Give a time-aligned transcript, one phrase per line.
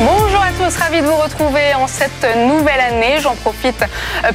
[0.00, 3.16] Bonjour à tous, ravi de vous retrouver en cette nouvelle année.
[3.20, 3.84] J'en profite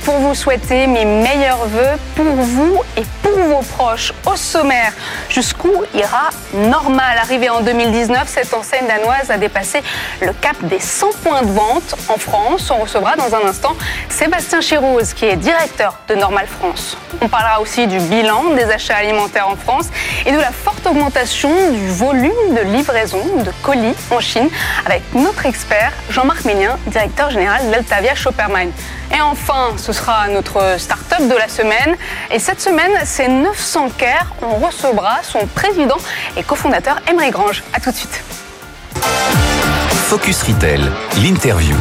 [0.03, 4.11] pour vous souhaiter mes meilleurs voeux pour vous et pour vos proches.
[4.25, 4.91] Au sommaire,
[5.29, 7.17] jusqu'où ira Normal?
[7.17, 9.81] Arrivé en 2019, cette enseigne danoise a dépassé
[10.19, 12.69] le cap des 100 points de vente en France.
[12.69, 13.73] On recevra dans un instant
[14.09, 16.97] Sébastien Chérouz, qui est directeur de Normal France.
[17.21, 19.85] On parlera aussi du bilan des achats alimentaires en France
[20.25, 24.49] et de la forte augmentation du volume de livraison de colis en Chine
[24.85, 25.45] avec notre
[26.09, 28.71] Jean-Marc Ménien, directeur général d'Altavia Shoppermine.
[29.11, 31.95] Et enfin, ce sera notre start-up de la semaine.
[32.31, 34.27] Et cette semaine, c'est 900 Care.
[34.41, 35.97] On recevra son président
[36.37, 37.63] et cofondateur Emery Grange.
[37.73, 38.21] A tout de suite.
[40.07, 40.81] Focus Retail,
[41.23, 41.75] l'interview.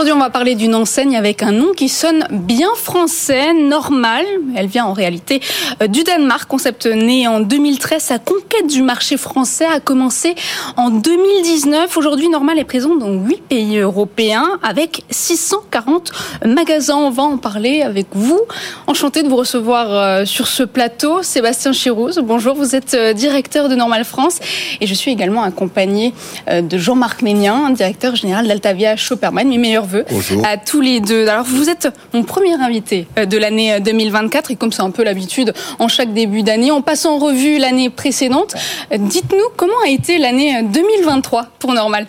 [0.00, 4.24] Aujourd'hui, on va parler d'une enseigne avec un nom qui sonne bien français, normal.
[4.56, 5.42] Elle vient en réalité
[5.82, 8.02] euh, du Danemark, concept né en 2013.
[8.02, 10.36] Sa conquête du marché français a commencé
[10.78, 11.94] en 2019.
[11.98, 16.12] Aujourd'hui, Normal est présent dans 8 pays européens avec 640
[16.46, 16.96] magasins.
[16.96, 18.40] On va en parler avec vous.
[18.86, 21.22] Enchanté de vous recevoir euh, sur ce plateau.
[21.22, 22.54] Sébastien Chirouz, bonjour.
[22.54, 24.38] Vous êtes euh, directeur de Normal France
[24.80, 26.14] et je suis également accompagné
[26.50, 29.46] de Jean-Marc Ménien, directeur général d'Altavia Shopperman.
[29.46, 30.44] Mes meilleurs Bonjour.
[30.46, 31.26] à tous les deux.
[31.28, 35.02] Alors vous êtes mon premier invité euh, de l'année 2024 et comme c'est un peu
[35.04, 38.54] l'habitude en chaque début d'année, on passe en revue l'année précédente.
[38.92, 42.06] Euh, Dites-nous comment a été l'année 2023 pour Normal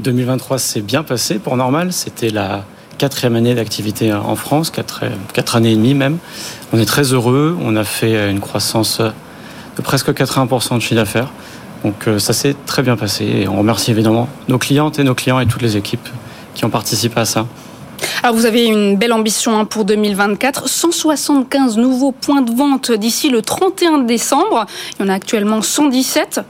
[0.00, 1.92] 2023 s'est bien passé pour Normal.
[1.92, 2.64] C'était la
[2.98, 6.18] quatrième année d'activité en France, quatre, quatre années et demie même.
[6.72, 7.56] On est très heureux.
[7.62, 11.32] On a fait une croissance de presque 80% de chiffre d'affaires.
[11.84, 15.40] Donc ça s'est très bien passé et on remercie évidemment nos clientes et nos clients
[15.40, 16.08] et toutes les équipes
[16.56, 17.46] qui ont participé à ça.
[18.22, 23.28] Alors vous avez une belle ambition hein, pour 2024, 175 nouveaux points de vente d'ici
[23.30, 24.66] le 31 décembre.
[24.98, 26.40] Il y en a actuellement 117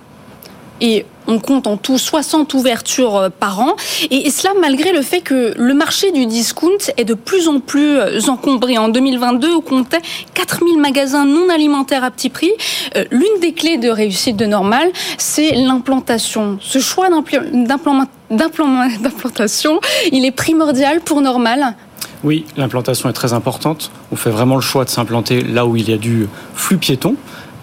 [0.80, 3.74] et on compte en tout 60 ouvertures euh, par an.
[4.10, 7.98] Et, cela malgré le fait que le marché du discount est de plus en plus
[7.98, 8.78] euh, encombré.
[8.78, 10.02] En 2022, on comptait
[10.34, 12.52] 4000 magasins non alimentaires à petit prix.
[12.96, 16.58] Euh, l'une des clés de réussite de Normal, c'est l'implantation.
[16.60, 18.08] Ce choix d'implantation,
[20.12, 21.74] il est primordial pour Normal
[22.24, 23.92] oui, l'implantation est très importante.
[24.10, 27.14] On fait vraiment le choix de s'implanter là où il y a du flux piéton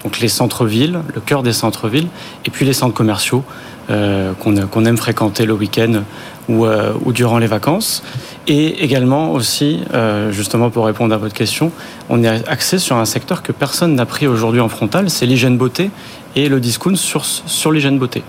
[0.03, 2.07] donc les centres-villes, le cœur des centres-villes,
[2.46, 3.44] et puis les centres commerciaux
[3.90, 6.03] euh, qu'on aime fréquenter le week-end
[6.50, 8.03] ou, euh, ou, durant les vacances.
[8.47, 11.72] Et également aussi, euh, justement pour répondre à votre question,
[12.09, 15.57] on est axé sur un secteur que personne n'a pris aujourd'hui en frontal, c'est l'hygiène
[15.57, 15.90] beauté
[16.35, 18.24] et le discount sur, sur l'hygiène beauté.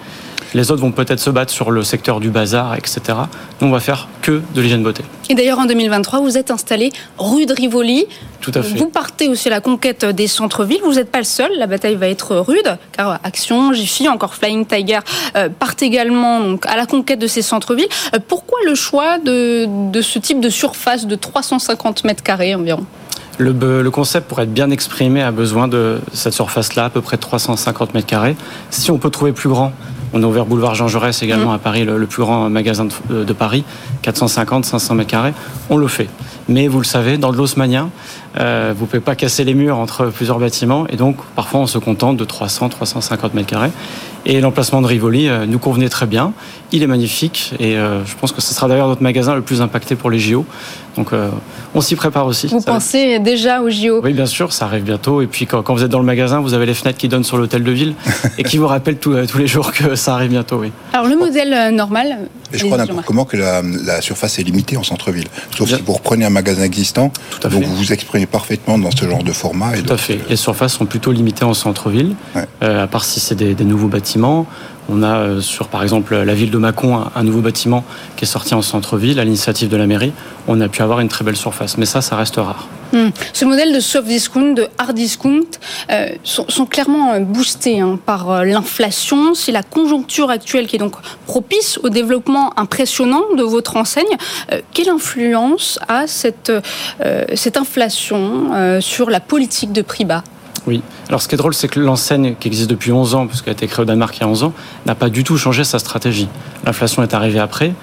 [0.54, 3.00] Les autres vont peut-être se battre sur le secteur du bazar, etc.
[3.60, 5.02] Nous, on va faire que de l'hygiène beauté.
[5.28, 8.06] Et d'ailleurs, en 2023, vous êtes installé rue de Rivoli.
[8.40, 8.78] Tout à fait.
[8.78, 10.80] Vous partez aussi à la conquête des centres-villes.
[10.84, 11.50] Vous n'êtes pas le seul.
[11.58, 15.00] La bataille va être rude, car Action, Jiffy, encore Flying Tiger
[15.36, 17.88] euh, partent également donc, à la conquête de ces centres-villes.
[18.14, 22.86] Euh, pourquoi le choix de, de ce type de surface de 350 mètres carrés environ?
[23.38, 27.16] Le, le, concept, pour être bien exprimé, a besoin de cette surface-là, à peu près
[27.16, 28.36] 350 mètres carrés.
[28.70, 29.72] Si on peut trouver plus grand,
[30.14, 31.56] on a ouvert boulevard Jean Jaurès également mm.
[31.56, 33.64] à Paris, le, plus grand magasin de, de, Paris,
[34.02, 35.34] 450, 500 mètres carrés.
[35.68, 36.08] On le fait.
[36.48, 37.90] Mais vous le savez, dans de l'osmanien,
[38.38, 40.86] euh, vous ne pouvez pas casser les murs entre plusieurs bâtiments.
[40.88, 43.72] Et donc, parfois, on se contente de 300, 350 mètres carrés.
[44.26, 46.32] Et l'emplacement de Rivoli euh, nous convenait très bien.
[46.72, 47.52] Il est magnifique.
[47.60, 50.18] Et euh, je pense que ce sera d'ailleurs notre magasin le plus impacté pour les
[50.18, 50.44] JO.
[50.96, 51.28] Donc, euh,
[51.74, 52.46] on s'y prépare aussi.
[52.46, 55.20] Vous ça pensez déjà aux JO Oui, bien sûr, ça arrive bientôt.
[55.20, 57.24] Et puis, quand, quand, vous êtes dans le magasin, vous avez les fenêtres qui donnent
[57.24, 57.94] sur l'hôtel de ville
[58.38, 60.58] et qui vous rappellent tout, tous les jours que ça arrive bientôt.
[60.58, 60.72] Oui.
[60.92, 62.18] Alors, le modèle normal.
[62.52, 65.26] Et je crois n'importe comment que la, la, surface est limitée en centre-ville.
[65.56, 65.78] Sauf bien.
[65.78, 67.66] si vous reprenez un magasin existant, Tout à donc fait.
[67.66, 69.76] vous vous exprimez parfaitement dans ce genre de format.
[69.76, 70.20] Et Tout à fait.
[70.28, 72.46] Les surfaces sont plutôt limitées en centre-ville, ouais.
[72.62, 74.13] euh, à part si c'est des, des, nouveaux bâtiments.
[74.88, 77.84] On a euh, sur, par exemple, la ville de Mâcon, un, nouveau bâtiment
[78.16, 80.12] qui est sorti en centre-ville à l'initiative de la mairie.
[80.46, 82.68] On a pu avoir une très belle surface, mais ça, ça reste rare.
[82.92, 83.08] Mmh.
[83.32, 85.40] Ce modèle de soft discount, de hard discount,
[85.90, 89.34] euh, sont, clairement boostés hein, par euh, l'inflation.
[89.34, 90.94] C'est la conjoncture actuelle qui est donc
[91.26, 94.04] propice au développement impressionnant de votre enseigne.
[94.52, 96.52] Euh, quelle influence a cette,
[97.04, 97.24] euh,
[97.56, 100.22] inflation euh, sur la politique de prix bas?
[100.66, 100.82] Oui.
[101.08, 103.56] Alors ce qui est drôle, c'est que l'enseigne qui existe depuis 11 ans, puisqu'elle a
[103.56, 104.52] été créée au Danemark il y a 11 ans,
[104.86, 106.28] n'a pas du tout changé sa stratégie.
[106.64, 107.74] L'inflation est arrivée après,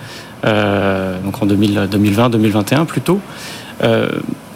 [0.45, 3.19] euh, donc en 2000, 2020, 2021 plutôt.
[3.83, 4.09] Euh,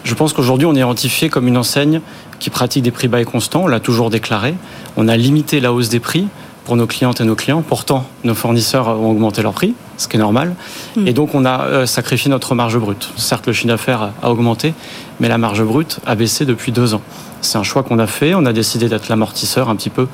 [0.04, 2.00] je pense qu'aujourd'hui, on est identifié comme une enseigne
[2.38, 3.64] qui pratique des prix bas et constants.
[3.64, 4.54] On l'a toujours déclaré.
[4.96, 6.28] On a limité la hausse des prix
[6.66, 7.62] pour nos clientes et nos clients.
[7.62, 10.54] Pourtant, nos fournisseurs ont augmenté leur prix, ce qui est normal.
[10.96, 11.06] Mm.
[11.06, 13.08] Et donc, on a euh, sacrifié notre marge brute.
[13.16, 14.74] Certes, le chiffre d'affaires a augmenté,
[15.20, 17.02] mais la marge brute a baissé depuis deux ans.
[17.40, 18.34] C'est un choix qu'on a fait.
[18.34, 20.08] On a décidé d'être l'amortisseur un petit peu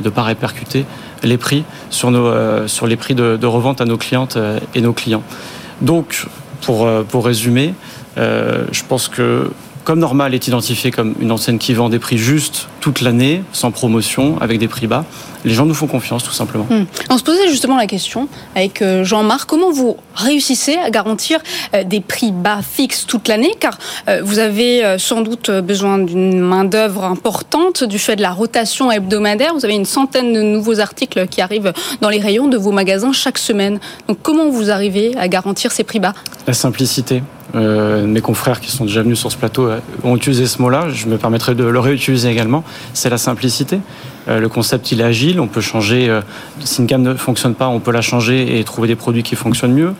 [0.00, 0.86] de ne pas répercuter
[1.22, 4.58] les prix sur, nos, euh, sur les prix de, de revente à nos clientes euh,
[4.74, 5.22] et nos clients.
[5.82, 6.26] Donc,
[6.62, 7.74] pour, pour résumer,
[8.18, 9.50] euh, je pense que
[9.88, 13.70] comme Normal est identifié comme une enseigne qui vend des prix justes toute l'année, sans
[13.70, 15.06] promotion, avec des prix bas,
[15.46, 16.66] les gens nous font confiance tout simplement.
[16.68, 16.84] Hmm.
[17.08, 21.40] On se posait justement la question avec euh, Jean-Marc, comment vous réussissez à garantir
[21.74, 23.54] euh, des prix bas fixes toute l'année?
[23.58, 23.78] Car
[24.10, 29.54] euh, vous avez sans doute besoin d'une main-d'œuvre importante du fait de la rotation hebdomadaire.
[29.54, 33.14] Vous avez une centaine de nouveaux articles qui arrivent dans les rayons de vos magasins
[33.14, 33.80] chaque semaine.
[34.06, 36.12] Donc comment vous arrivez à garantir ces prix bas?
[36.46, 37.22] La simplicité.
[37.54, 40.90] Euh, mes confrères qui sont déjà venus sur ce plateau euh, ont utilisé ce mot-là.
[40.90, 42.62] Je me permettrai de le réutiliser également.
[42.92, 43.80] C'est la simplicité.
[44.28, 45.40] Euh, le concept, il est agile.
[45.40, 46.08] On peut changer.
[46.08, 46.20] euh,
[46.60, 49.34] si une gamme ne fonctionne pas, on peut la changer et trouver des produits qui
[49.34, 49.94] fonctionnent mieux.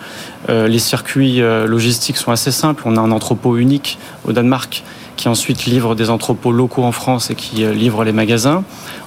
[0.51, 2.83] Euh, les circuits euh, logistiques sont assez simples.
[2.85, 4.85] On a un entrepôt unique au Danemark
[5.17, 8.63] qui ensuite livre des entrepôts locaux en France et qui livre les magasins.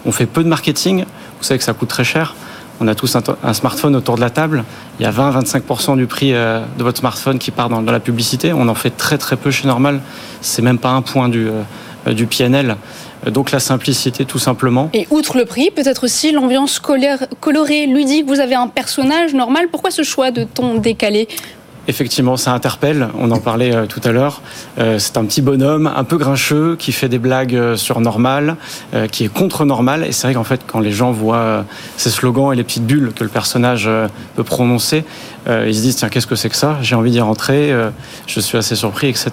[0.05, 1.05] On fait peu de marketing.
[1.39, 2.35] Vous savez que ça coûte très cher.
[2.83, 4.63] On a tous un, smartphone autour de la table.
[4.99, 8.53] Il y a 20-25% du prix euh, de votre smartphone qui part dans, la publicité.
[8.53, 10.01] On en fait très très peu chez Normal.
[10.41, 12.75] C'est même pas un point du, euh, du PNL.
[13.27, 14.89] Euh, Donc la simplicité tout simplement.
[14.93, 18.25] Et outre le prix, peut-être aussi l'ambiance colorée, ludique.
[18.25, 19.67] Vous avez un personnage normal.
[19.69, 21.27] Pourquoi ce choix de ton décalé?
[21.87, 23.09] Effectivement, ça interpelle.
[23.17, 24.41] On en parlait euh, tout à l'heure.
[24.77, 28.55] Euh, c'est un petit bonhomme, un peu grincheux, qui fait des blagues euh, sur normal,
[29.11, 30.03] qui est contre normal.
[30.03, 31.65] Et c'est vrai qu'en fait, quand les gens voient
[31.97, 33.89] ces slogans et les petites bulles que le personnage
[34.35, 35.03] peut prononcer,
[35.47, 37.71] euh, ils se disent tiens, qu'est-ce que c'est que ça J'ai envie d'y rentrer.
[37.71, 37.89] euh,
[38.27, 39.29] je suis assez surpris, etc.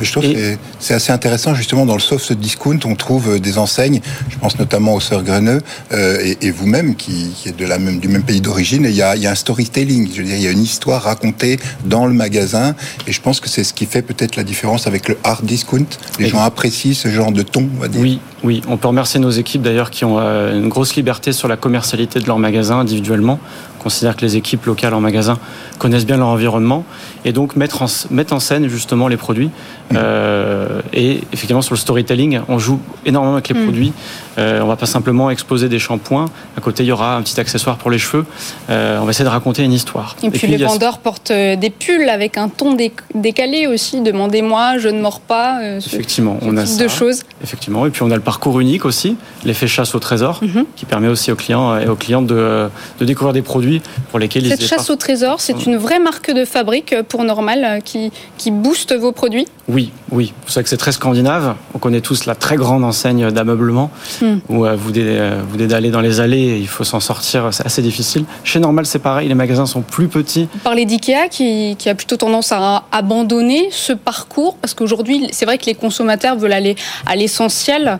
[0.00, 3.34] Mais je trouve Et- que c'est- assez intéressant, justement, dans le soft discount, on trouve
[3.34, 5.60] euh, des enseignes, je pense notamment aux Sœurs Greneux,
[5.92, 8.94] euh, et, et vous-même, qui, qui êtes de la même, du même pays d'origine, il
[8.94, 11.02] y a, il y a un storytelling, je veux dire, il y a une histoire
[11.02, 12.74] racontée dans le magasin,
[13.06, 15.86] et je pense que c'est ce qui fait peut-être la différence avec le hard discount.
[16.18, 18.00] Les Et- gens apprécient ce genre de ton, on va dire.
[18.00, 18.62] Oui, oui.
[18.68, 22.26] On peut remercier nos équipes d'ailleurs qui ont une grosse liberté sur la commercialité de
[22.26, 23.38] leur magasin individuellement.
[23.82, 25.38] On considère que les équipes locales en magasin
[25.78, 26.84] connaissent bien leur environnement
[27.24, 29.50] et donc mettre en, mettre en scène justement les produits.
[29.96, 33.64] Euh, et effectivement sur le storytelling, on joue énormément avec les Mm.
[33.64, 33.92] produits.
[34.38, 36.26] Euh, on va pas simplement exposer des shampoings.
[36.56, 38.24] À côté, il y aura un petit accessoire pour les cheveux.
[38.70, 40.16] Euh, on va essayer de raconter une histoire.
[40.22, 44.00] Et puis, les a- vendeurs portent euh, des pulls avec un ton dé- décalé aussi.
[44.00, 45.58] Demandez-moi, je ne mords pas.
[45.80, 46.84] ce, Effectivement, ce on a type ça.
[46.84, 47.22] de choses.
[47.42, 50.64] Effectivement, et puis on a le parcours unique aussi, l'effet chasse au trésor, Mhm.
[50.76, 52.68] qui permet aussi aux clients et aux clientes de,
[53.00, 53.71] de découvrir des produits
[54.10, 57.24] pour lesquels Cette ils chasse au trésor, c'est une vraie marque de fabrique euh, pour
[57.24, 59.46] Normal euh, qui, qui booste vos produits.
[59.68, 60.32] Oui, oui.
[60.44, 61.54] Vous savez que c'est très scandinave.
[61.74, 63.90] On connaît tous la très grande enseigne d'ameublement
[64.20, 64.38] Hmm.
[64.48, 67.48] où euh, vous euh, vous d'aller dans les allées et il faut s'en sortir.
[67.52, 68.24] C'est assez difficile.
[68.44, 69.28] Chez Normal, c'est pareil.
[69.28, 70.48] Les magasins sont plus petits.
[70.52, 75.44] Vous parlez d'IKEA qui, qui a plutôt tendance à abandonner ce parcours parce qu'aujourd'hui, c'est
[75.44, 76.74] vrai que les consommateurs veulent aller
[77.06, 77.98] à l'essentiel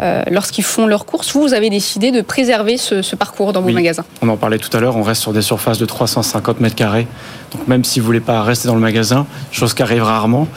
[0.00, 1.32] euh, lorsqu'ils font leurs courses.
[1.32, 3.74] Vous, vous avez décidé de préserver ce, ce parcours dans vos Oui.
[3.74, 4.04] magasins.
[4.22, 4.96] On en parlait tout à l'heure.
[4.96, 7.06] On reste sur des surfaces de 350 mètres carrés.
[7.52, 10.48] Donc même si vous voulez pas rester dans le magasin, chose qui arrive rarement,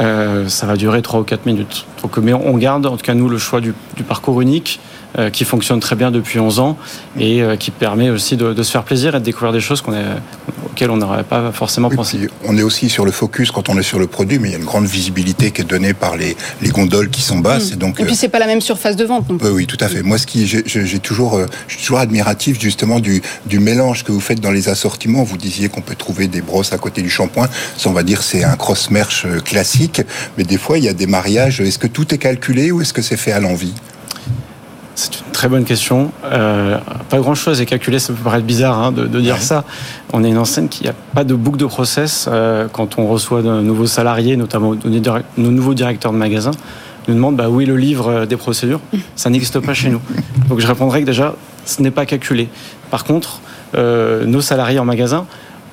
[0.00, 1.86] euh, ça va durer 3 ou 4 minutes.
[2.22, 3.74] Mais on garde, en tout cas nous, le choix du,
[4.06, 4.80] parcours unique
[5.32, 6.76] qui fonctionne très bien depuis 11 ans
[7.18, 9.80] et euh, qui permet aussi de, de se faire plaisir et de découvrir des choses
[9.80, 10.04] qu'on est,
[10.66, 12.28] auxquelles on n'aurait pas forcément Oui, pensé.
[12.44, 14.54] on est aussi sur le focus quand on est sur le produit, mais il y
[14.54, 17.70] a une grande visibilité qui est donnée par les, les gondoles qui sont basses.
[17.72, 19.26] Et donc, Et puis, euh, c'est pas la même surface de vente.
[19.42, 20.02] Oui, tout à fait.
[20.02, 23.58] Moi, ce qui, j'ai- j'ai j'ai toujours, euh, je suis toujours admiratif justement du, du
[23.60, 25.22] mélange que vous faites dans les assortiments.
[25.22, 27.48] Vous disiez qu'on peut trouver des brosses à côté du shampoing.
[27.76, 30.02] Ça, on va dire, c'est un cross-merch euh, classique.
[30.38, 31.60] Mais des fois, il y a des mariages.
[31.60, 33.72] Est-ce que tout est calculé ou est-ce que c'est fait à l'envie?
[34.94, 36.12] C'est une très bonne question.
[36.24, 36.78] Euh,
[37.10, 39.40] pas grand chose est calculé, ça peut paraître bizarre hein, de, de dire Ouais.
[39.40, 39.64] ça.
[40.12, 42.28] On est une enseigne qui n'a pas de boucle de process.
[42.30, 46.52] Euh, quand on reçoit de nouveaux salariés, notamment nos, nouveaux directeurs de magasin,
[47.08, 48.80] nous demandent bah, où est le livre euh, des procédures.
[49.16, 50.00] Ça n'existe pas chez nous.
[50.48, 51.34] Donc je répondrai que déjà,
[51.66, 52.48] ce n'est pas calculé.
[52.90, 53.40] Par contre,
[53.74, 55.26] euh, nos salariés en magasin,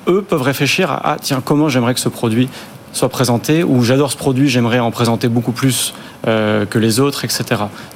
[0.08, 2.48] eux, peuvent réfléchir à ah, tiens, comment j'aimerais que ce produit
[2.92, 5.94] soit présenté, ou j'adore ce produit, j'aimerais en présenter beaucoup plus
[6.26, 7.44] euh, que les autres, etc.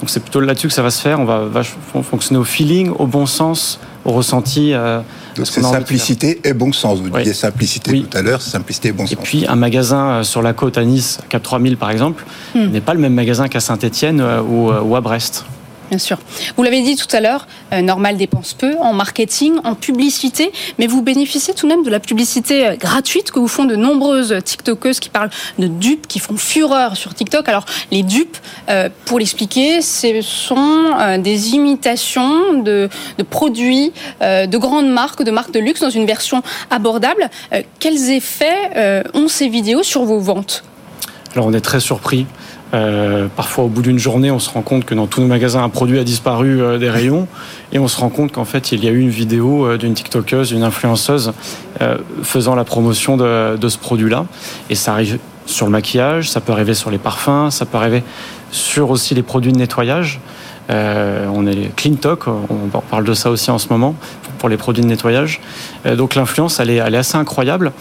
[0.01, 1.21] Donc c'est plutôt là-dessus que ça va se faire.
[1.21, 4.73] On va, va fon- fonctionner au feeling, au bon sens, au ressenti.
[4.73, 5.01] euh,
[5.37, 6.99] Donc ce c'est simplicité et bon sens.
[7.01, 7.19] Vous Oui.
[7.21, 8.07] disiez simplicité Oui.
[8.11, 9.19] tout à l'heure, simplicité et bon Et sens.
[9.23, 12.25] puis un magasin euh, sur la côte à Nice, à Cap 3000 par exemple,
[12.55, 12.67] Hmm.
[12.71, 15.45] n'est pas le même magasin qu'à Saint-Étienne ou, euh, ou à Brest.
[15.91, 16.19] Bien sûr.
[16.57, 20.89] Vous l'avez dit tout à l'heure, euh, Normal dépense peu en marketing, en publicité, mais
[20.89, 24.35] vous bénéficiez tout de même de la publicité euh, gratuite que vous font de nombreuses
[24.45, 27.49] TikTokeuses qui parlent de dupes, qui font fureur sur TikTok.
[27.49, 28.37] Alors, les dupes,
[28.69, 32.89] euh, pour l'expliquer, ce sont des imitations de,
[33.19, 37.29] de produits de grandes marques, de marques de luxe dans une version abordable.
[37.79, 40.65] quels effets ont ces vidéos sur vos ventes?
[41.35, 42.27] Alors, on est très surpris.
[42.77, 45.63] Euh, parfois, au bout d'une journée, on se rend compte que dans tous nos magasins,
[45.63, 47.27] un produit a disparu euh, des rayons.
[47.73, 49.95] Et on se rend compte qu'en fait, il y a eu une vidéo euh, d'une
[49.95, 51.33] TikTokeuse, d'une influenceuse,
[52.23, 54.25] faisant la promotion de, ce produit-là.
[54.71, 58.03] Et ça arrive sur le maquillage, ça peut arriver sur les parfums, ça peut arriver
[58.51, 60.19] sur aussi les produits de nettoyage.
[60.71, 63.95] on est Clean Talk, on parle de ça aussi en ce moment
[64.39, 65.43] pour les produits de nettoyage.
[65.85, 67.73] donc l'influence, elle est assez incroyable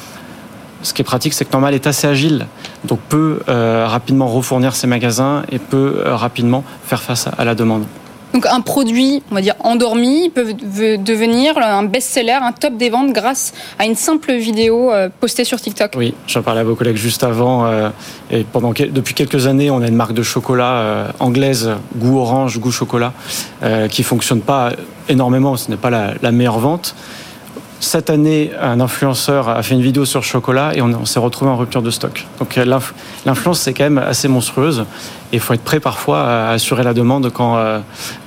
[0.85, 2.45] ce qui est pratique, c'est que Normal est assez agile,
[2.83, 7.55] donc peut euh, rapidement refournir ses magasins et peut euh, rapidement faire face à la
[7.55, 7.85] demande.
[8.33, 13.13] Donc un produit, on va dire endormi, peut devenir un best-seller, un top des ventes
[13.13, 15.93] grâce à une simple vidéo euh, postée sur TikTok.
[15.95, 17.65] Oui, j'en parlais à vos collègues juste avant.
[18.29, 22.71] et pendant depuis quelques années, on a une marque de chocolat anglaise, goût orange, goût
[22.71, 23.13] chocolat,
[23.89, 24.73] qui fonctionne pas
[25.07, 25.55] énormément.
[25.55, 26.93] Ce n'est pas la meilleure vente
[27.85, 31.57] cette année, un influenceur a fait une vidéo sur chocolat et on, s'est retrouvé en
[31.57, 32.25] rupture de stock.
[32.39, 32.79] Donc euh,
[33.25, 34.85] l'influence, c'est quand même assez monstrueuse
[35.31, 37.79] et il faut être prêt parfois à assurer la demande quand, euh,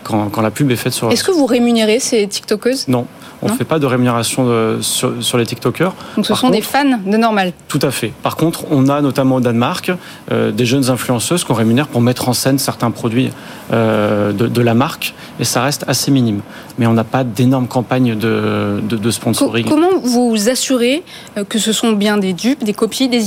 [0.04, 1.10] quand, quand la pub est faite sur...
[1.10, 2.88] Est-ce que vous rémunérez ces TikTokeuses?
[2.88, 3.06] Non.
[3.42, 5.94] On ne fait pas de rémunération sur, les TikTokers.
[6.16, 7.52] Donc ce sont des fans de normal.
[7.68, 8.12] Tout à fait.
[8.22, 9.92] Par contre, on a notamment au Danemark
[10.30, 13.30] euh, des jeunes influenceuses qu'on rémunère pour mettre en scène certains produits
[13.72, 16.40] euh, de, la marque, et ça reste assez minime.
[16.78, 19.66] Mais on n'a pas d'énormes campagnes de, de, sponsoring.
[19.66, 21.02] Comment vous assurez
[21.36, 23.26] euh, que ce sont bien des dupes, des copies, des,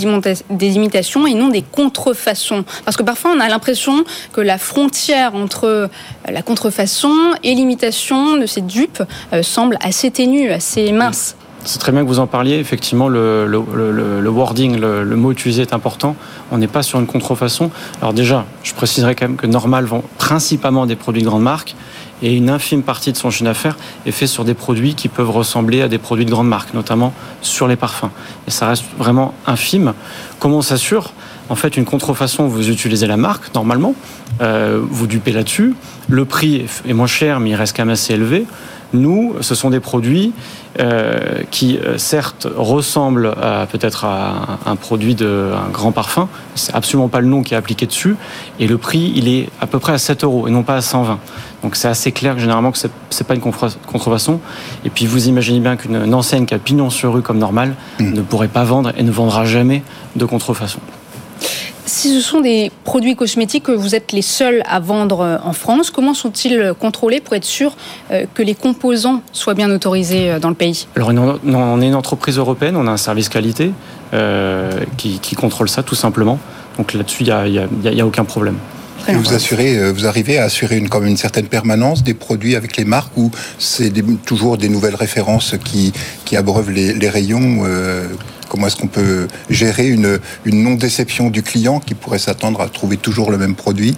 [0.50, 2.64] des imitations et non des contrefaçons?
[2.86, 4.04] Parce que parfois on a l'impression
[4.34, 5.90] que la frontière entre
[6.32, 9.04] la contrefaçon et l'imitation de ces dupes
[9.42, 11.36] semble assez assez ténu, assez mince.
[11.66, 12.56] C'est très bien que vous en parliez.
[12.56, 16.16] Effectivement, le, le, wording, le, mot utilisé est important.
[16.50, 17.70] On n'est pas sur une contrefaçon.
[18.02, 21.76] Alors déjà, je préciserai quand même que Normal vend principalement des produits de grande marque
[22.24, 25.30] et une infime partie de son chiffre d'affaires est fait sur des produits qui peuvent
[25.30, 28.12] ressembler à des produits de grande marque, notamment sur les parfums.
[28.48, 29.94] Et ça reste vraiment infime.
[30.40, 31.12] Comment on s'assure?
[31.52, 33.94] En fait, une contrefaçon, vous utilisez la marque normalement,
[34.42, 35.76] euh, vous dupez là-dessus.
[36.08, 38.46] Le prix est moins cher, mais il reste quand même assez élevé.
[38.94, 40.32] Nous, ce sont des produits
[40.80, 43.36] euh, qui, euh, certes, ressemblent
[43.70, 46.30] peut-être à un produit de un grand parfum.
[46.56, 48.16] C'est absolument pas le nom qui est appliqué dessus.
[48.62, 50.82] Et le prix, il est à peu près à 7 euros et non pas à
[50.82, 51.20] 120.
[51.64, 54.40] Donc c'est assez clair que généralement que c'est pas une contrefaçon.
[54.86, 58.14] Et puis vous imaginez bien qu'une enseigne qui a pignon sur rue comme normal mmh.
[58.14, 59.84] ne pourrait pas vendre et ne vendra jamais
[60.16, 60.80] de contrefaçon.
[61.94, 65.52] Si ce sont des produits cosmétiques que vous êtes les seuls à vendre euh, en
[65.52, 67.76] France, comment sont-ils contrôlés pour être sûr
[68.12, 70.88] euh, que les composants soient bien autorisés euh, dans le pays?
[70.96, 73.74] Alors, on est une entreprise européenne, on a un service qualité
[74.96, 76.40] qui, contrôle ça tout simplement.
[76.78, 78.56] Donc là-dessus, il n'y a, aucun problème.
[79.10, 82.86] vous assurez, vous arrivez à assurer une, comme une certaine permanence des produits avec les
[82.86, 83.92] marques ou c'est
[84.26, 85.92] toujours des nouvelles références qui,
[86.24, 87.66] qui abreuvent les, rayons
[88.52, 93.32] Comment est-ce qu'on peut gérer une, non-déception du client qui pourrait s'attendre à trouver toujours
[93.32, 93.96] le même produit?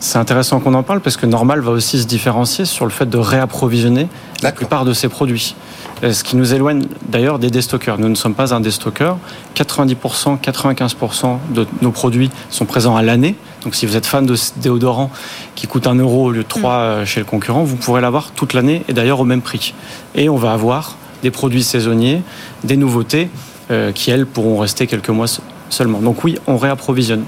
[0.00, 3.08] C'est intéressant qu'on en parle parce que Normal va aussi se différencier sur le fait
[3.08, 4.08] de réapprovisionner
[4.42, 5.54] la plupart de ses produits.
[6.02, 7.96] Euh, ce qui nous éloigne d'ailleurs des déstockeurs.
[8.00, 9.18] Nous ne sommes pas un déstockeur.
[9.54, 13.36] 90%, 95% de nos produits sont présents à l'année.
[13.62, 15.12] Donc si vous êtes fan de déodorant
[15.54, 16.74] qui coûte 1 euro au lieu de 3 mm.
[16.74, 19.74] euh, chez le concurrent, vous pourrez l'avoir toute l'année et d'ailleurs au même prix.
[20.16, 22.22] Et on va avoir des produits saisonniers,
[22.64, 23.30] des nouveautés.
[23.72, 25.26] Euh, qui, elles, pourront rester quelques mois
[25.70, 26.00] seulement.
[26.00, 27.24] Donc oui, on réapprovisionne.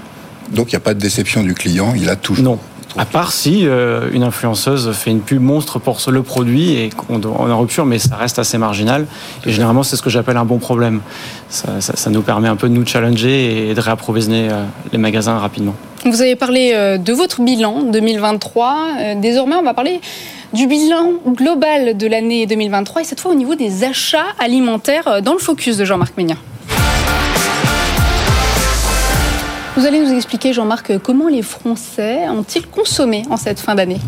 [0.51, 2.43] Donc il n'y a pas de déception du client, il a toujours...
[2.43, 2.59] Non.
[2.97, 7.19] À part si euh, une influenceuse fait une pub monstre pour le produit et qu'on
[7.19, 9.05] est en rupture, mais ça reste assez marginal.
[9.45, 11.01] Et généralement, c'est ce que j'appelle un bon problème.
[11.49, 15.75] Ça, nous permet un peu de nous challenger et de réapprovisionner euh, les magasins rapidement.
[16.05, 19.15] Vous avez parlé de votre bilan 2023.
[19.15, 19.99] Désormais, on va parler
[20.55, 25.33] du bilan global de l'année 2023 et cette fois au niveau des achats alimentaires dans
[25.33, 26.37] le focus de Jean-Marc Ménien.
[29.77, 33.99] Vous allez nous expliquer, Jean-Marc, comment les Français ont-ils consommé en cette fin d'année?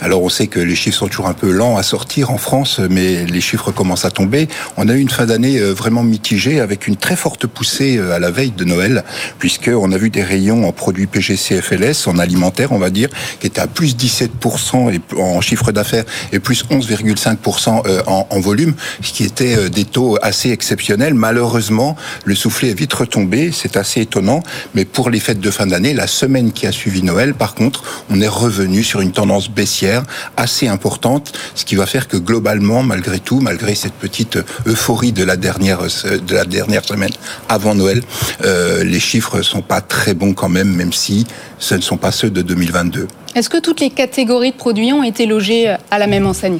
[0.00, 2.80] Alors, on sait que les chiffres sont toujours un peu lents à sortir en France,
[2.88, 4.48] mais les chiffres commencent à tomber.
[4.78, 8.14] On a eu une fin d'année euh, vraiment mitigée, avec une très forte poussée euh,
[8.14, 9.04] à la veille de Noël,
[9.38, 13.46] puisqu'on a vu des rayons en produits PGC FLS, en alimentaire, on va dire, qui
[13.46, 19.24] étaient à plus 17% en chiffre d'affaires et plus 11,5% euh, en volume, ce qui
[19.24, 21.12] était des taux assez exceptionnels.
[21.12, 24.42] Malheureusement, le soufflet est vite retombé, c'est assez étonnant,
[24.74, 27.56] mais pour pour les fêtes de fin d'année, la semaine qui a suivi Noël, par
[27.56, 30.04] contre, on est revenu sur une tendance baissière
[30.36, 35.24] assez importante, ce qui va faire que globalement, malgré tout, malgré cette petite euphorie de
[35.24, 37.10] la dernière de la dernière semaine
[37.48, 38.00] avant Noël,
[38.44, 41.26] euh, les chiffres sont pas très bons quand même, même si
[41.58, 43.08] ce ne sont pas ceux de 2022.
[43.34, 46.58] Est-ce que toutes les catégories de produits ont été logées à la même enseigne?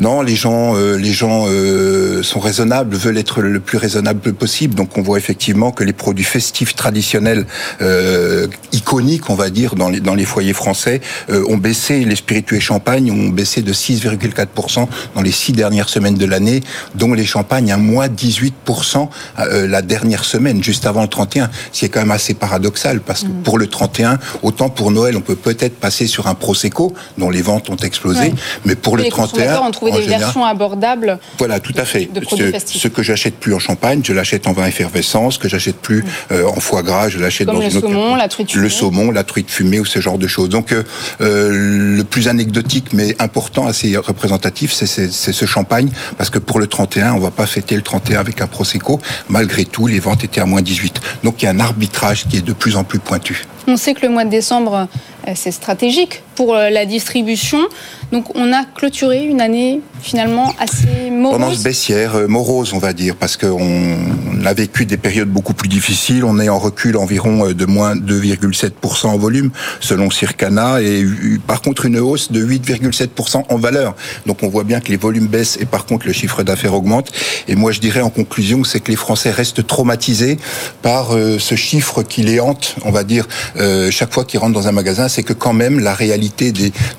[0.00, 4.76] Non, les gens, euh, les gens euh, sont raisonnables, veulent être le plus raisonnable possible.
[4.76, 7.46] Donc on voit effectivement que les produits festifs traditionnels,
[7.80, 11.00] euh, iconiques, on va dire, dans les, dans les foyers français,
[11.30, 12.04] euh, ont baissé.
[12.04, 16.60] Les spiritueux champagnes ont baissé de 6,4% dans les six dernières semaines de l'année,
[16.94, 21.50] dont les champagnes à moins 18% euh, la dernière semaine, juste avant le 31.
[21.72, 23.42] Ce qui est quand même assez paradoxal, parce que mmh.
[23.42, 27.42] pour le 31, autant pour Noël, on peut peut-être passer sur un Prosecco, dont les
[27.42, 28.34] ventes ont explosé.
[28.64, 31.18] Mais pour le 31, on trouvait des versions abordables.
[31.38, 32.08] Voilà, tout à fait.
[32.66, 35.30] ce, que j'achète plus en champagne, je l'achète en vin effervescent.
[35.30, 36.06] Ce que j'achète plus mm.
[36.32, 38.62] euh, en foie gras, je l'achète dans le saumon, la truite fumée.
[38.62, 40.48] Le saumon, la truite fumée ou ce genre de choses.
[40.48, 40.82] Donc, euh,
[41.20, 46.66] euh, le plus anecdotique mais important, assez représentatif, c'est ce champagne, parce que pour le
[46.66, 49.00] 31, on va pas fêter le 31 avec un prosecco.
[49.28, 51.00] Malgré tout, les ventes étaient à moins 18.
[51.22, 53.46] Donc, il y a un arbitrage qui est de plus en plus pointu.
[53.66, 54.88] On sait que le mois de décembre,
[55.26, 57.58] euh, c'est stratégique pour euh, la distribution.
[58.12, 61.38] Donc on a clôturé une année finalement assez morose.
[61.38, 65.68] Tendance baissière, euh, morose on va dire, parce qu'on a vécu des périodes beaucoup plus
[65.68, 66.24] difficiles.
[66.24, 69.50] On est en recul environ de moins 2,7% en volume
[69.80, 71.04] selon Circana et
[71.46, 73.94] par contre une hausse de 8,7% en valeur.
[74.26, 77.10] Donc on voit bien que les volumes baissent et par contre le chiffre d'affaires augmente.
[77.48, 80.38] Et moi je dirais en conclusion c'est que les Français restent traumatisés
[80.82, 83.26] par ce chiffre qui les hante, on va dire,
[83.90, 86.23] chaque fois qu'ils rentrent dans un magasin c'est que quand même la réalité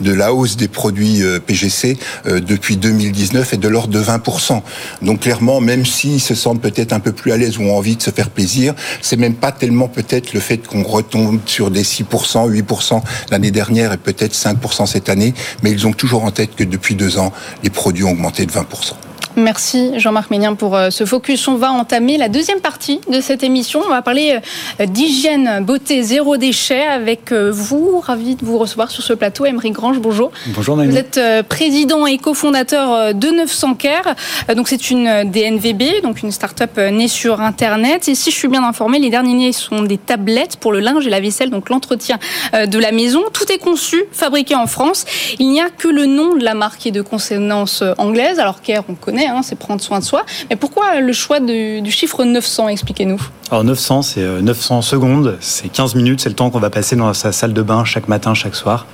[0.02, 4.62] de la hausse des produits euh, PGC euh, depuis 2019 est de l'ordre de 20%.
[5.02, 7.96] Donc clairement, même s'ils se sentent peut-être un peu plus à l'aise ou ont envie
[7.96, 11.84] de se faire plaisir, c'est même pas tellement peut-être le fait qu'on retombe sur des
[11.84, 13.02] 6%, 8%
[13.32, 16.96] l'année dernière et peut-être 5% cette année, mais ils ont toujours en tête que depuis
[16.96, 17.32] deux ans,
[17.64, 19.05] les produits ont augmenté de 20%.
[19.38, 21.50] Merci Jean-Marc Ménien pour euh, ce focus.
[21.50, 23.82] On va entamer la deuxième partie de cette émission.
[23.86, 24.40] On va parler
[24.80, 28.00] euh, d'hygiène, beauté, zéro déchet avec euh, vous.
[28.00, 29.46] Ravi de vous recevoir sur ce plateau.
[29.46, 30.32] Emery Grange, bonjour.
[30.48, 34.16] Bonjour Vous êtes président et cofondateur de 900 Care.
[34.56, 38.08] Donc c'est une DNVB, donc une start-up née sur Internet.
[38.08, 41.10] Et si je suis bien informée, les derniers sont des tablettes pour le linge et
[41.10, 42.20] la vaisselle, donc l'entretien
[42.54, 43.24] de la maison.
[43.34, 45.06] Tout est conçu, fabriqué en France.
[45.40, 48.40] Il n'y a que le nom de la marque qui est de consonance anglaise.
[48.40, 50.26] Alors Care, on connaît Hein, c'est prendre soin de soi.
[50.50, 53.22] Mais pourquoi le choix du, chiffre 900 Expliquez-nous.
[53.52, 56.96] Alors 900, c'est 900 euh, secondes, c'est 15 minutes, c'est le temps qu'on va passer
[56.96, 58.86] dans sa salle de bain chaque matin, chaque soir.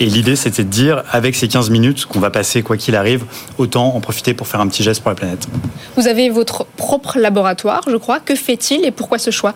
[0.00, 3.24] Et l'idée, c'était de dire, avec ces 15 minutes qu'on va passer, quoi qu'il arrive,
[3.58, 5.48] autant en profiter pour faire un petit geste pour la planète.
[5.96, 8.20] Vous avez votre propre laboratoire, je crois.
[8.20, 9.54] Que fait-il et pourquoi ce choix?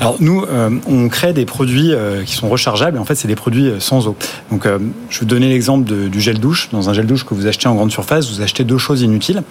[0.00, 2.96] Alors nous, euh, on crée des produits euh, qui sont rechargeables.
[2.96, 4.16] Et en fait, c'est des produits sans eau.
[4.50, 6.68] Donc, je vais vous donner l'exemple du gel douche.
[6.72, 9.42] Dans un gel douche que vous achetez en grande surface, vous achetez deux choses inutiles.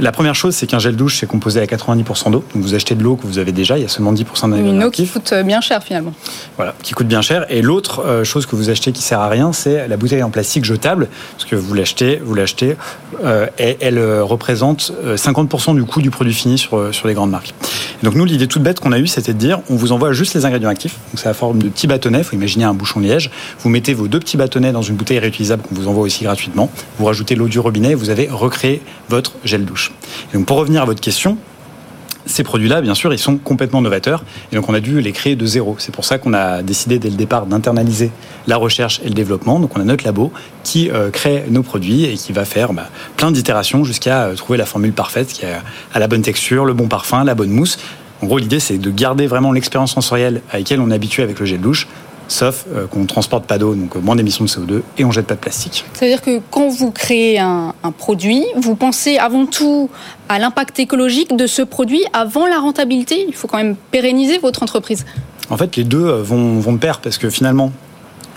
[0.00, 2.44] La première chose, c'est qu'un gel douche, c'est composé à 90% d'eau.
[2.54, 4.72] Donc vous achetez de l'eau que vous avez déjà, il y a seulement 10% d'ingrédients
[4.72, 6.14] Une eau qui coûte euh, bien cher finalement.
[6.56, 7.46] Voilà, qui coûte bien cher.
[7.50, 10.30] Et l'autre euh, chose que vous achetez qui sert à rien, c'est la bouteille en
[10.30, 11.08] plastique jetable.
[11.36, 12.76] Parce que vous l'achetez, vous l'achetez,
[13.24, 17.54] euh, et elle représente 50% du coût du produit fini sur, sur les grandes marques.
[18.02, 20.34] donc nous, l'idée toute bête qu'on a eue, c'était de dire, on vous envoie juste
[20.34, 20.96] les ingrédients actifs.
[21.10, 22.22] Donc c'est la forme de petits bâtonnets.
[22.22, 23.30] Faut imaginer un bouchon liège.
[23.60, 26.70] Vous mettez vos deux petits bâtonnets dans une bouteille réutilisable qu'on vous envoie aussi gratuitement.
[26.98, 29.92] Vous rajoutez l'eau du robinet et vous avez recréé votre gel douche.
[30.34, 31.38] donc pour revenir à votre question,
[32.26, 34.24] ces produits-là, bien sûr, ils sont complètement novateurs.
[34.52, 35.76] Et donc, on a dû les créer de zéro.
[35.78, 38.10] C'est pour ça qu'on a décidé dès le départ d'internaliser
[38.46, 39.60] la recherche et le développement.
[39.60, 42.88] Donc, on a notre labo qui euh, crée nos produits et qui va faire bah,
[43.16, 45.62] plein d'itérations jusqu'à euh, trouver la formule parfaite qui a
[45.98, 47.78] la bonne texture, le bon parfum, la bonne mousse.
[48.20, 51.38] En gros, l'idée, c'est de garder vraiment l'expérience sensorielle à laquelle on est habitué avec
[51.38, 51.86] le gel douche,
[52.28, 55.10] sauf euh, qu'on ne transporte pas d'eau, donc euh, moins d'émissions de CO2, et on
[55.10, 55.84] jette pas de plastique.
[55.94, 59.88] C'est-à-dire que quand vous créez un, produit, vous pensez avant tout
[60.28, 63.24] à l'impact écologique de ce produit avant la rentabilité?
[63.26, 65.06] Il faut quand même pérenniser votre entreprise.
[65.50, 67.72] En fait, les deux euh, vont, vont de pair, parce que finalement,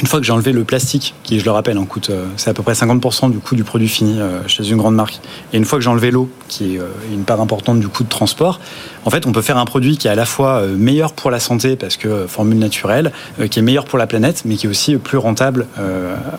[0.01, 2.53] une fois que j'ai enlevé le plastique, qui je le rappelle, coûte, euh, c'est à
[2.53, 5.19] peu près 50% du coût du produit fini euh, chez une grande marque,
[5.53, 8.03] et une fois que j'ai enlevé l'eau, qui est euh, une part importante du coût
[8.03, 8.59] de transport,
[9.05, 11.39] en fait, on peut faire un produit qui est à la fois meilleur pour la
[11.39, 13.11] santé parce que formule naturelle,
[13.49, 15.65] qui est meilleur pour la planète, mais qui est aussi plus rentable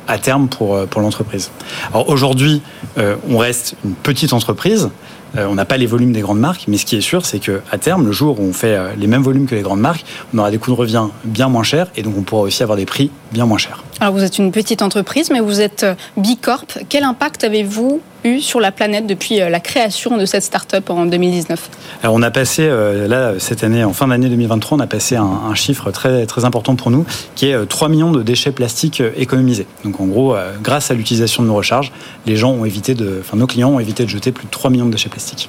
[0.06, 1.50] à terme pour, pour l'entreprise.
[1.90, 2.62] Alors aujourd'hui,
[2.96, 4.90] on reste une petite entreprise.
[5.36, 7.38] Euh, on n'a pas les volumes des grandes marques, mais ce qui est sûr, c'est
[7.38, 10.38] qu'à terme, le jour où on fait les mêmes volumes que les grandes marques, on
[10.38, 12.86] aura des coûts de revient bien moins chers et donc on pourra aussi avoir des
[12.86, 13.82] prix bien moins chers.
[14.02, 15.86] Alors vous êtes une petite entreprise, mais vous êtes
[16.16, 16.66] Bicorp.
[16.88, 21.70] Quel impact avez-vous eu sur la planète depuis la création de cette start-up en 2019
[22.02, 25.54] Alors on a passé, là, cette année, en fin d'année 2023, on a passé un,
[25.54, 29.68] chiffre très, important pour nous, qui est 3 millions de déchets plastiques économisés.
[29.84, 30.34] Donc en gros,
[30.64, 31.92] grâce à l'utilisation de nos recharges,
[32.26, 35.48] les nos clients ont évité de jeter plus de 3 millions de déchets plastiques.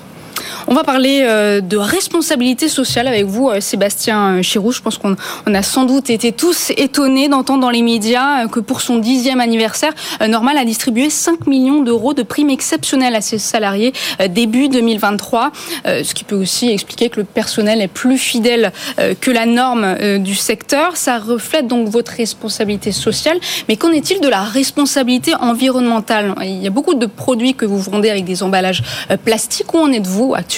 [0.67, 4.71] On va parler euh, de responsabilité sociale avec vous, euh, Sébastien Chirou.
[4.71, 8.61] Je pense qu'on a sans doute été tous étonnés d'entendre dans les médias euh, que
[8.61, 9.91] pour son dixième anniversaire,
[10.25, 13.93] Normal a distribué 5 millions d'euros de primes exceptionnelles à ses salariés
[14.29, 15.51] début 2023,
[15.85, 18.71] ce qui peut aussi expliquer que le personnel est plus fidèle
[19.19, 20.95] que la norme du secteur.
[20.95, 23.37] Ça reflète donc votre responsabilité sociale.
[23.67, 26.35] Mais qu'en est-il de la responsabilité environnementale?
[26.41, 28.83] Il y a beaucoup de produits que vous vendez avec des emballages
[29.25, 29.73] plastiques.
[29.73, 30.52] Où en êtes-vous actuellement?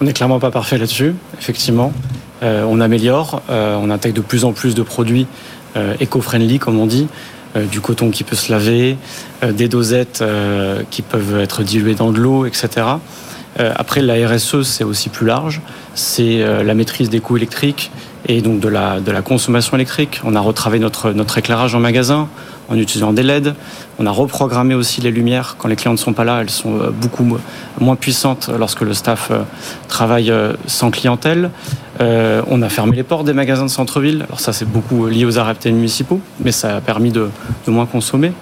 [0.00, 1.92] On n'est clairement pas parfait là-dessus, effectivement.
[2.42, 5.26] Euh, on améliore, euh, on intègre de plus en plus de produits
[5.76, 7.08] euh, éco-friendly, comme on dit,
[7.72, 8.98] du coton qui peut se laver,
[9.42, 10.22] des dosettes
[10.90, 12.68] qui peuvent être diluées dans de l'eau, etc.
[13.58, 15.62] après, la RSE, c'est aussi plus large.
[15.94, 17.90] C'est la maîtrise des coûts électriques
[18.28, 20.20] et donc de la, consommation électrique.
[20.22, 22.28] On a retravaillé notre, notre éclairage en magasin
[22.68, 23.54] en utilisant des LED.
[23.98, 25.56] On a reprogrammé aussi les lumières.
[25.58, 27.38] Quand les clients ne sont pas là, elles sont euh, beaucoup
[27.80, 29.42] moins puissantes lorsque le staff euh,
[29.88, 31.50] travaille euh, sans clientèle.
[32.00, 34.24] on a fermé les portes des magasins de centre-ville.
[34.28, 37.30] Alors ça, c'est beaucoup lié aux arrêtés municipaux, mais ça a permis de
[37.66, 38.32] moins consommer.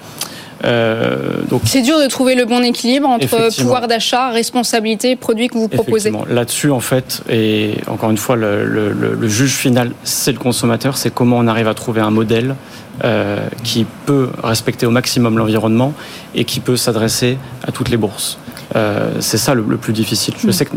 [0.63, 5.67] Euh, c'est dur de trouver le bon équilibre entre pouvoir d'achat, responsabilité, produits que vous
[5.67, 6.11] proposez.
[6.29, 10.97] Là-dessus, en fait, et encore une fois, le, le, le juge final, c'est le consommateur.
[10.97, 12.55] C'est comment on arrive à trouver un modèle
[13.03, 15.93] euh, qui peut respecter au maximum l'environnement
[16.33, 17.37] et qui peut s'adresser
[17.67, 18.37] à toutes les bourses.
[18.77, 20.33] Euh, c'est ça le, le, plus difficile.
[20.41, 20.51] Je mm.
[20.53, 20.71] sais que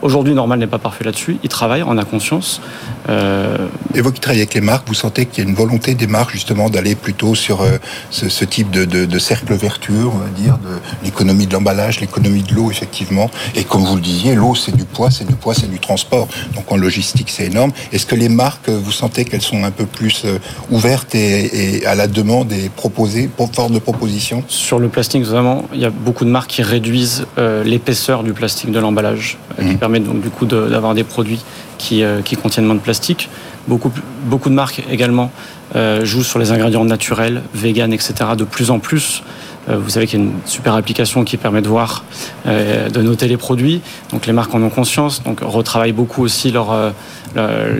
[0.00, 1.38] Aujourd'hui, Normal n'est pas parfait là-dessus.
[1.42, 2.60] Il travaille, on a conscience.
[3.08, 3.56] Euh...
[3.94, 6.06] Et vous qui travaillez avec les marques, vous sentez qu'il y a une volonté des
[6.06, 7.78] marques justement d'aller plutôt sur euh,
[8.10, 12.00] ce, ce, type de, de, de, cercle vertueux, on va dire, de l'économie de l'emballage,
[12.00, 13.30] l'économie de l'eau, effectivement.
[13.54, 16.28] Et comme vous le disiez, l'eau, c'est du poids, c'est du poids, c'est du transport.
[16.54, 17.72] Donc en logistique, c'est énorme.
[17.92, 20.38] Est-ce que les marques, vous sentez qu'elles sont un peu plus euh,
[20.70, 25.64] ouvertes et, et à la demande et proposées, force de proposition Sur le plastique, vraiment,
[25.72, 29.87] il y a beaucoup de marques qui réduisent euh, l'épaisseur du plastique de l'emballage, mmh
[29.88, 31.40] permet donc du coup d'avoir des produits
[31.78, 33.28] qui, euh, qui, contiennent moins de plastique.
[33.66, 33.90] Beaucoup,
[34.24, 35.30] beaucoup de marques également
[35.76, 38.14] euh, jouent sur les ingrédients naturels, vegan, etc.
[38.36, 39.22] De plus en plus,
[39.68, 42.04] euh, vous savez qu'il y a une super application qui permet de voir,
[42.46, 43.80] de noter les produits.
[44.12, 46.52] Donc les marques en ont conscience, donc retravaillent beaucoup aussi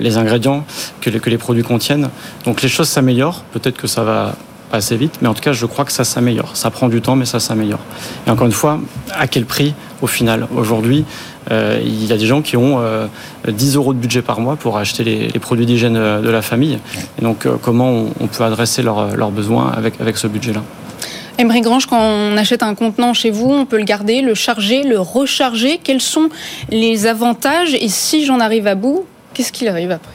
[0.00, 0.64] les ingrédients
[1.00, 2.08] que les, que les produits contiennent.
[2.44, 3.42] Donc les choses s'améliorent.
[3.52, 4.34] Peut-être que ça va
[4.70, 6.56] pas assez vite, mais en tout cas, je crois que ça s'améliore.
[6.56, 7.80] Ça prend du temps, mais ça s'améliore.
[8.26, 8.80] Et encore une fois,
[9.12, 11.04] à quel prix au final Aujourd'hui,
[11.50, 12.80] euh, il y a des gens qui ont
[13.46, 16.42] 10 euh, euros de budget par mois pour acheter les, produits d'hygiène euh, de la
[16.42, 16.78] famille.
[17.18, 20.62] Et donc, comment on, peut adresser leurs besoins avec, avec ce budget-là?
[21.38, 24.82] Emery Grange, quand on achète un contenant chez vous, on peut le garder, le charger,
[24.82, 25.78] le recharger.
[25.82, 26.30] Quels sont
[26.68, 27.74] les avantages?
[27.74, 30.10] Et si j'en arrive à bout, qu'est-ce qu'il arrive après?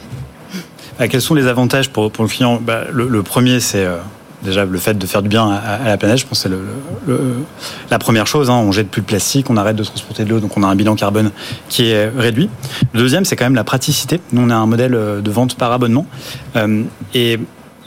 [1.00, 2.60] Bah, Quels sont les avantages pour, pour le client?
[2.62, 3.88] Bah, le, premier, c'est
[4.44, 6.60] déjà le fait de faire du bien à, la planète, je pense c'est le,
[7.90, 8.50] la première chose.
[8.50, 8.56] Hein.
[8.56, 10.76] on jette plus de plastique, on arrête de transporter de l'eau, donc on a un
[10.76, 11.32] bilan carbone
[11.70, 12.50] qui est réduit.
[12.94, 14.20] Le deuxième, c'est quand même la praticité.
[14.32, 16.06] Nous, on a un modèle de vente par abonnement.
[16.56, 17.40] Euh, et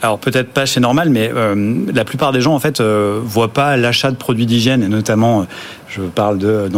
[0.03, 3.53] alors peut-être pas chez Normal, mais euh, la plupart des gens en fait euh, voient
[3.53, 5.47] pas l'achat de produits d'hygiène et notamment,
[5.89, 6.69] je parle de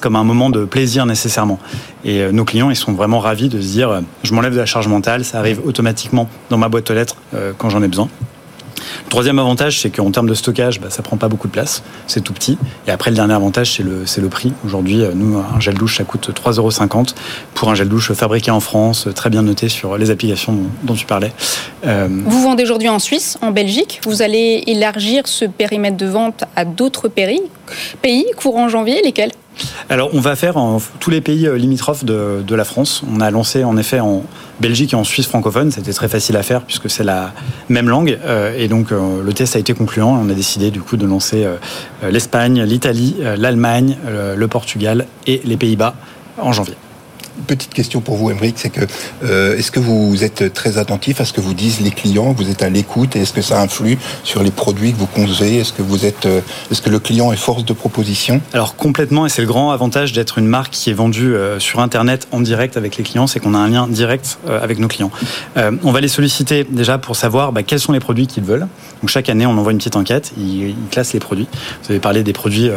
[0.00, 1.58] comme un moment de plaisir nécessairement.
[2.04, 4.88] Et nos clients, ils sont vraiment ravis de se dire, je m'enlève de la charge
[4.88, 7.16] mentale, ça arrive automatiquement dans ma boîte aux lettres
[7.56, 8.08] quand j'en ai besoin.
[9.08, 12.22] Troisième avantage, c'est qu'en termes de stockage, bah, ça prend pas beaucoup de place, c'est
[12.22, 12.58] tout petit.
[12.86, 14.52] Et après, le dernier avantage, c'est le, c'est le prix.
[14.64, 17.04] Aujourd'hui, euh, nous, un gel douche, ça coûte 3,50 euros
[17.54, 21.06] pour un gel douche fabriqué en France, très bien noté sur les applications dont, tu
[21.06, 21.32] parlais.
[21.86, 24.00] Euh, vous vendez aujourd'hui en Suisse, en Belgique.
[24.04, 27.42] Vous allez élargir ce périmètre de vente à d'autres pays,
[28.02, 29.30] pays courant janvier, lesquels?
[29.88, 33.02] Alors, on va faire en tous les pays euh, limitrophes de, la France.
[33.10, 34.22] On a lancé en effet en
[34.60, 35.70] Belgique et en Suisse francophone.
[35.70, 37.32] C'était très facile à faire puisque c'est la
[37.68, 38.18] même langue.
[38.24, 40.18] Euh, et donc, euh, le test a été concluant.
[40.20, 41.46] On a décidé du coup de lancer
[42.08, 43.96] l'Espagne, l'Italie, l'Allemagne,
[44.36, 45.94] le Portugal et les Pays-Bas
[46.38, 46.74] en janvier
[47.46, 48.82] petite question pour vous, Emmerich, c'est que
[49.24, 52.50] euh, est-ce que vous êtes très attentif à ce que vous disent les clients Vous
[52.50, 55.72] êtes à l'écoute et est-ce que ça influe sur les produits que vous concevez Est-ce
[55.72, 58.40] que vous êtes, euh, est-ce que le client est force de proposition?
[58.52, 61.80] Alors complètement, et c'est le grand avantage d'être une marque qui est vendue euh, sur
[61.80, 65.10] Internet en direct avec les clients, c'est qu'on a un lien direct avec nos clients.
[65.56, 68.66] on va les solliciter déjà pour savoir bah, quels sont les produits qu'ils veulent.
[69.06, 71.46] Chaque année, on envoie une petite enquête, ils, ils classent les produits.
[71.82, 72.70] Vous avez parlé des produits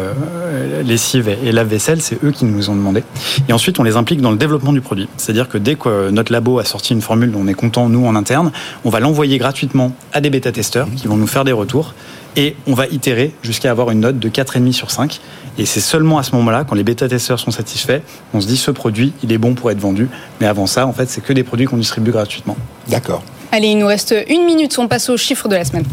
[0.83, 3.03] lessive et lave-vaisselle, c'est eux qui nous ont demandé.
[3.49, 5.07] Et ensuite, on les implique dans le développement développement du produit.
[5.15, 8.05] C'est-à-dire que dès que notre labo a sorti une formule dont on est content, nous,
[8.05, 8.51] en interne,
[8.83, 11.93] on va l'envoyer gratuitement à des bêta-testeurs qui vont nous faire des retours
[12.35, 15.21] et on va itérer jusqu'à avoir une note de 4,5 sur 5.
[15.57, 18.01] Et c'est seulement à ce moment-là, quand les bêta-testeurs sont satisfaits,
[18.33, 20.09] on se dit ce produit, il est bon pour être vendu.
[20.41, 22.57] Mais avant ça, en fait, c'est que des produits qu'on distribue gratuitement.
[22.89, 23.23] D'accord.
[23.53, 25.85] Allez, il nous reste une minute, on passe aux chiffres de la semaine.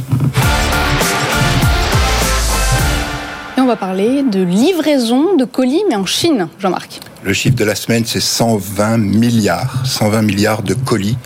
[3.57, 7.01] Et on va parler de livraison de colis, mais en Chine, Jean-Marc.
[7.25, 11.17] Le chiffre de la semaine, c'est 120 milliards, 120 milliards de colis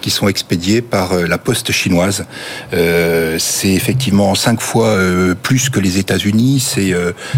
[0.00, 2.24] qui sont expédiés par euh, la poste chinoise.
[2.72, 6.94] Euh, c'est effectivement 5 fois euh, plus que les États-Unis, c'est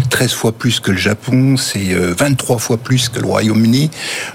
[0.09, 3.91] 13 fois plus que le Japon, c'est 23 fois plus que le Royaume-Uni.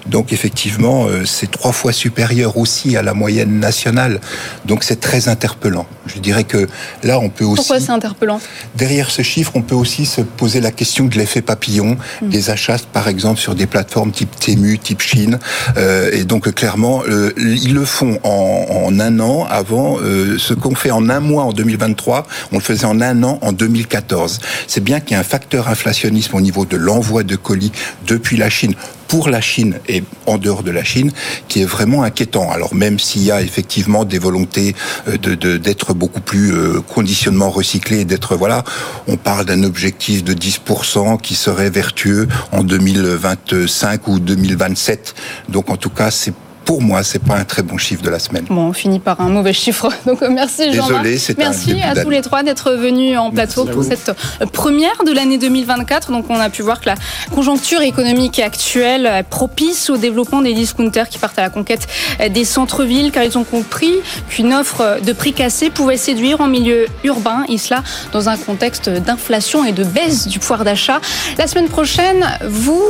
[0.07, 4.21] Donc effectivement, c'est trois fois supérieur aussi à la moyenne nationale.
[4.67, 5.87] Donc c'est très interpellant.
[6.07, 6.69] Je dirais que
[7.03, 7.57] là, on peut aussi...
[7.57, 8.41] Pourquoi c'est interpellant?
[8.75, 12.29] Derrière ce chiffre, on peut aussi se poser la question de l'effet papillon, mmh.
[12.29, 15.39] des achats, par exemple, sur des plateformes type Temu, type Chine.
[15.77, 20.75] Euh, et donc clairement, euh, ils le font en, un an avant euh, ce qu'on
[20.75, 24.41] fait en un mois en 2023, on le faisait en un an en 2014.
[24.67, 27.73] C'est bien qu'il y a un facteur inflationnisme au niveau de l'envoi de colis
[28.07, 28.75] depuis la Chine
[29.11, 31.13] pour la Chine et en dehors de la Chine
[31.49, 32.51] qui est vraiment inquiétant.
[32.51, 34.75] Alors même s'il y a effectivement des volontés
[35.07, 36.53] de d'être beaucoup plus
[36.89, 38.65] conditionnement recyclé, d'être voilà,
[39.07, 45.15] on parle d'un objectif de 10% qui serait vertueux en 2020 2025 ou 2027.
[45.49, 46.35] Donc en tout cas, c'est
[46.71, 48.45] pour moi, c'est pas un très bon chiffre de la semaine.
[48.49, 49.89] Bon, on finit par un mauvais chiffre.
[50.07, 51.05] Donc merci Jean-Marc.
[51.37, 55.37] Merci à tous les trois d'être venus en plateau pour cette euh, première de l'année
[55.37, 56.13] 2024.
[56.13, 56.95] Donc on a pu voir que la
[57.35, 61.89] conjoncture économique actuelle est propice au développement des discounters qui partent à la conquête
[62.31, 63.95] des centres-villes car ils ont compris
[64.29, 68.89] qu'une offre de prix cassé pouvait séduire en milieu urbain, et cela dans un contexte
[68.89, 71.01] d'inflation et de baisse du pouvoir d'achat.
[71.37, 72.85] La semaine prochaine, vous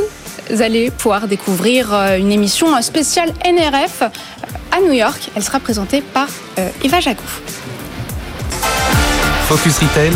[0.59, 4.03] allez pouvoir découvrir euh, une émission spéciale NRF
[4.71, 5.29] à New York.
[5.35, 6.27] Elle sera présentée par
[6.59, 7.23] euh, Eva Jacou.
[9.47, 10.11] Focus Retail,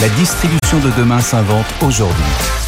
[0.00, 2.67] la distribution de demain s'invente aujourd'hui.